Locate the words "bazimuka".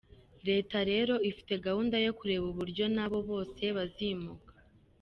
3.77-4.53